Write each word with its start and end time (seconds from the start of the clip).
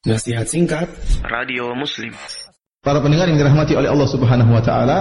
Nasihat 0.00 0.48
singkat. 0.48 0.88
Radio 1.28 1.76
Muslim. 1.76 2.16
Para 2.80 3.04
pendengar 3.04 3.28
yang 3.28 3.36
dirahmati 3.36 3.76
oleh 3.76 3.92
Allah 3.92 4.08
Subhanahu 4.08 4.56
wa 4.56 4.64
taala, 4.64 5.00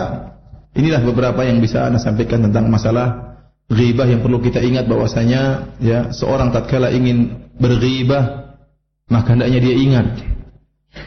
inilah 0.75 0.99
beberapa 1.07 1.39
yang 1.47 1.63
bisa 1.63 1.87
Anda 1.87 2.03
sampaikan 2.03 2.43
tentang 2.43 2.67
masalah 2.67 3.39
ghibah 3.71 4.03
yang 4.11 4.19
perlu 4.19 4.43
kita 4.43 4.59
ingat 4.59 4.91
bahwasanya 4.91 5.71
ya 5.79 6.11
seorang 6.11 6.51
tatkala 6.51 6.91
ingin 6.91 7.47
berghibah 7.55 8.59
maka 9.07 9.39
hendaknya 9.39 9.63
dia 9.63 9.75
ingat 9.79 10.07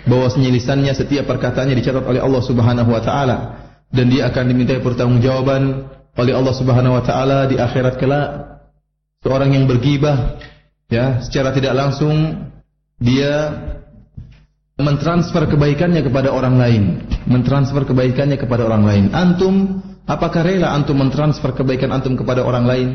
bahwasanya 0.08 0.48
lisannya 0.48 0.96
setiap 0.96 1.28
perkataannya 1.28 1.76
dicatat 1.76 2.08
oleh 2.08 2.24
Allah 2.24 2.40
Subhanahu 2.40 2.88
wa 2.88 3.02
taala. 3.04 3.38
Dan 3.92 4.08
dia 4.08 4.32
akan 4.32 4.56
dimintai 4.56 4.80
pertanggungjawaban 4.80 5.62
oleh 6.16 6.32
Allah 6.32 6.54
Subhanahu 6.56 6.96
wa 6.96 7.04
taala 7.04 7.44
di 7.44 7.60
akhirat 7.60 8.00
kelak. 8.00 8.56
Seorang 9.20 9.52
yang 9.52 9.68
berghibah 9.68 10.40
ya 10.88 11.20
secara 11.20 11.52
tidak 11.52 11.76
langsung 11.76 12.48
dia 13.02 13.34
mentransfer 14.78 15.50
kebaikannya 15.50 16.00
kepada 16.06 16.32
orang 16.32 16.56
lain, 16.56 16.82
mentransfer 17.28 17.84
kebaikannya 17.84 18.38
kepada 18.38 18.64
orang 18.64 18.82
lain. 18.86 19.04
Antum 19.12 19.82
apakah 20.06 20.46
rela 20.46 20.72
antum 20.72 20.96
mentransfer 20.98 21.52
kebaikan 21.52 21.92
antum 21.92 22.14
kepada 22.16 22.46
orang 22.46 22.64
lain? 22.64 22.88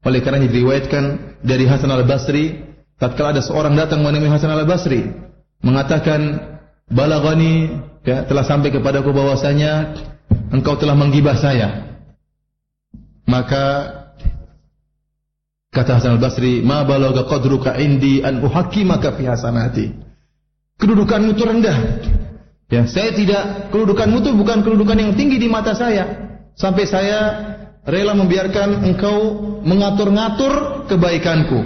Oleh 0.00 0.24
karena 0.24 0.40
diriwayatkan 0.48 1.36
dari 1.44 1.68
Hasan 1.68 1.92
Al-Basri, 1.92 2.56
tatkala 2.96 3.36
ada 3.36 3.44
seorang 3.44 3.76
datang 3.76 4.00
menemui 4.00 4.32
Hasan 4.32 4.48
Al-Basri, 4.48 5.04
mengatakan, 5.60 6.40
"Balagani 6.88 7.68
ya, 8.00 8.24
telah 8.24 8.40
sampai 8.40 8.72
kepadaku 8.72 9.12
bahwasanya 9.12 9.92
engkau 10.56 10.80
telah 10.80 10.96
menggibah 10.96 11.36
saya." 11.36 12.00
Maka 13.28 13.99
kata 15.70 15.98
Hasan 15.98 16.18
Al-Basri, 16.18 16.62
"Ma 16.62 16.82
balagha 16.82 17.26
qadruka 17.26 17.78
indi 17.78 18.22
an 18.22 18.42
uhakkimaka 18.42 19.14
fi 19.14 19.24
hasanati." 19.26 20.10
kedudukanmu 20.80 21.36
itu 21.36 21.44
rendah. 21.44 21.78
Ya, 22.72 22.88
saya 22.88 23.12
tidak 23.12 23.68
kedudukanmu 23.68 24.24
itu 24.24 24.30
bukan 24.32 24.64
kedudukan 24.64 24.96
yang 24.96 25.12
tinggi 25.14 25.36
di 25.36 25.48
mata 25.50 25.76
saya. 25.76 26.32
Sampai 26.56 26.88
saya 26.88 27.36
rela 27.84 28.16
membiarkan 28.16 28.88
engkau 28.88 29.18
mengatur-ngatur 29.62 30.86
kebaikanku. 30.88 31.60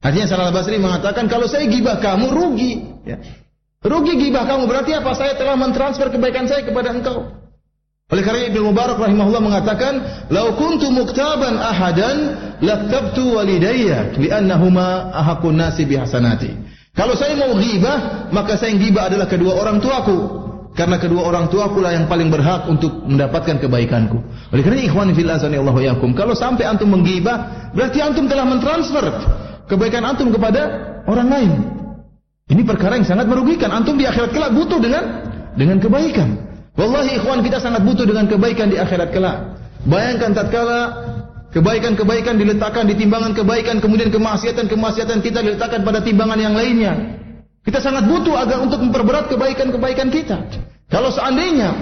Artinya 0.00 0.26
Salah 0.28 0.54
Basri 0.54 0.78
mengatakan 0.78 1.26
kalau 1.26 1.50
saya 1.50 1.66
gibah 1.66 1.98
kamu 1.98 2.30
rugi. 2.30 2.72
Ya. 3.02 3.18
Rugi 3.80 4.28
gibah 4.28 4.44
kamu 4.44 4.68
berarti 4.68 4.92
apa? 4.94 5.10
Saya 5.16 5.34
telah 5.34 5.56
mentransfer 5.56 6.12
kebaikan 6.12 6.46
saya 6.46 6.62
kepada 6.62 6.92
engkau. 6.92 7.32
Oleh 8.06 8.22
karena 8.22 8.46
Ibnu 8.46 8.70
Mubarak 8.70 9.02
rahimahullah 9.02 9.42
mengatakan, 9.42 9.98
"Lau 10.30 10.54
kuntu 10.54 10.94
muktaban 10.94 11.58
ahadan 11.58 12.38
laktabtu 12.62 13.34
walidayya 13.34 14.14
li'annahuma 14.14 15.10
ahakun 15.10 15.58
nasi 15.58 15.82
bihasanati." 15.82 16.54
Kalau 16.94 17.18
saya 17.18 17.34
mau 17.34 17.58
ghibah, 17.58 18.30
maka 18.30 18.54
saya 18.54 18.70
yang 18.70 18.78
ghibah 18.78 19.10
adalah 19.10 19.26
kedua 19.26 19.58
orang 19.58 19.82
tuaku. 19.82 20.46
Karena 20.78 21.02
kedua 21.02 21.26
orang 21.26 21.50
tuaku 21.50 21.82
lah 21.82 21.98
yang 21.98 22.06
paling 22.06 22.30
berhak 22.30 22.70
untuk 22.70 22.94
mendapatkan 23.10 23.58
kebaikanku. 23.58 24.22
Oleh 24.54 24.62
karena 24.62 24.86
ikhwan 24.86 25.10
fil 25.10 25.26
azani 25.26 25.58
Allah 25.58 25.76
yakum, 25.90 26.14
kalau 26.14 26.36
sampai 26.36 26.62
antum 26.62 26.86
menggibah, 26.94 27.72
berarti 27.74 27.98
antum 28.06 28.30
telah 28.30 28.46
mentransfer 28.46 29.02
kebaikan 29.66 30.06
antum 30.06 30.30
kepada 30.30 30.62
orang 31.10 31.26
lain. 31.26 31.50
Ini 32.54 32.62
perkara 32.62 33.02
yang 33.02 33.08
sangat 33.08 33.26
merugikan. 33.26 33.74
Antum 33.74 33.98
di 33.98 34.06
akhirat 34.06 34.30
kelak 34.30 34.54
butuh 34.54 34.78
dengan 34.78 35.26
dengan 35.58 35.82
kebaikan. 35.82 36.46
Wallahi 36.76 37.16
ikhwan 37.18 37.40
kita 37.40 37.58
sangat 37.58 37.82
butuh 37.82 38.04
dengan 38.04 38.28
kebaikan 38.28 38.68
di 38.68 38.76
akhirat 38.76 39.10
kelak. 39.10 39.56
Bayangkan 39.88 40.36
tatkala 40.36 40.80
Kebaikan-kebaikan 41.56 42.36
diletakkan 42.36 42.84
di 42.84 42.92
timbangan 43.00 43.32
kebaikan, 43.32 43.80
kemudian 43.80 44.12
kemaksiatan-kemaksiatan 44.12 45.24
kita 45.24 45.40
diletakkan 45.40 45.88
pada 45.88 46.04
timbangan 46.04 46.36
yang 46.36 46.52
lainnya. 46.52 47.16
Kita 47.64 47.80
sangat 47.80 48.04
butuh 48.04 48.36
agar 48.36 48.60
untuk 48.60 48.84
memperberat 48.84 49.32
kebaikan-kebaikan 49.32 50.12
kita. 50.12 50.36
Kalau 50.92 51.08
seandainya 51.08 51.72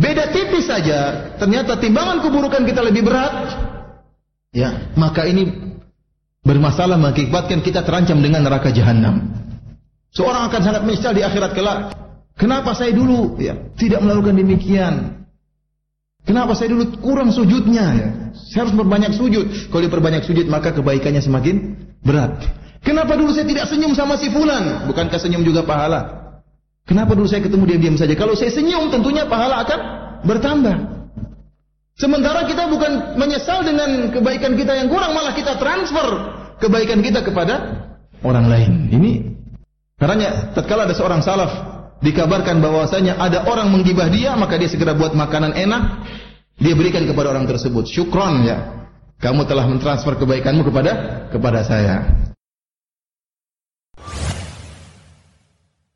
beda 0.00 0.32
tipis 0.32 0.72
saja, 0.72 1.28
ternyata 1.36 1.76
timbangan 1.76 2.24
keburukan 2.24 2.64
kita 2.64 2.80
lebih 2.80 3.04
berat, 3.04 3.52
ya, 4.56 4.88
maka 4.96 5.28
ini 5.28 5.76
bermasalah 6.40 6.96
mengakibatkan 6.96 7.60
kita 7.60 7.84
terancam 7.84 8.24
dengan 8.24 8.48
neraka 8.48 8.72
jahanam. 8.72 9.28
Seorang 10.08 10.48
akan 10.48 10.60
sangat 10.64 10.82
menyesal 10.88 11.12
di 11.12 11.20
akhirat 11.20 11.52
kelak. 11.52 11.92
Kenapa 12.38 12.70
saya 12.72 12.94
dulu 12.94 13.34
ya 13.42 13.58
tidak 13.74 13.98
melakukan 13.98 14.38
demikian? 14.38 15.26
Kenapa 16.22 16.54
saya 16.54 16.70
dulu 16.70 16.94
kurang 17.02 17.34
sujudnya? 17.34 17.84
Ya? 17.98 18.08
Saya 18.52 18.68
harus 18.68 18.74
berbanyak 18.78 19.16
sujud. 19.16 19.74
Kalau 19.74 19.80
dia 19.82 19.90
berbanyak 19.90 20.22
sujud 20.22 20.46
maka 20.46 20.70
kebaikannya 20.70 21.18
semakin 21.18 21.74
berat. 22.06 22.46
Kenapa 22.86 23.18
dulu 23.18 23.34
saya 23.34 23.42
tidak 23.42 23.66
senyum 23.66 23.90
sama 23.98 24.14
si 24.14 24.30
fulan? 24.30 24.86
Bukankah 24.86 25.18
senyum 25.18 25.42
juga 25.42 25.66
pahala? 25.66 26.30
Kenapa 26.86 27.18
dulu 27.18 27.26
saya 27.26 27.42
ketemu 27.42 27.64
dia 27.74 27.78
diam 27.82 27.96
saja? 27.98 28.14
Kalau 28.14 28.38
saya 28.38 28.54
senyum 28.54 28.86
tentunya 28.88 29.26
pahala 29.26 29.66
akan 29.66 29.80
bertambah. 30.22 30.76
Sementara 31.98 32.46
kita 32.46 32.70
bukan 32.70 33.18
menyesal 33.18 33.66
dengan 33.66 34.14
kebaikan 34.14 34.54
kita 34.54 34.78
yang 34.78 34.86
kurang, 34.86 35.10
malah 35.18 35.34
kita 35.34 35.58
transfer 35.58 36.06
kebaikan 36.62 37.02
kita 37.02 37.26
kepada 37.26 37.82
orang 38.22 38.46
lain. 38.46 38.72
Ini 38.94 39.12
karena 39.98 40.54
tatkala 40.54 40.86
ada 40.86 40.94
seorang 40.94 41.18
salaf 41.18 41.77
dikabarkan 41.98 42.62
bahwasanya 42.62 43.18
ada 43.18 43.46
orang 43.46 43.70
menggibah 43.72 44.06
dia, 44.10 44.34
maka 44.38 44.58
dia 44.58 44.70
segera 44.70 44.94
buat 44.94 45.14
makanan 45.14 45.54
enak, 45.54 45.82
dia 46.58 46.74
berikan 46.74 47.06
kepada 47.06 47.34
orang 47.34 47.46
tersebut. 47.46 47.86
Syukron 47.86 48.46
ya. 48.46 48.58
Kamu 49.18 49.50
telah 49.50 49.66
mentransfer 49.66 50.14
kebaikanmu 50.14 50.62
kepada 50.62 51.26
kepada 51.34 51.66
saya. 51.66 52.27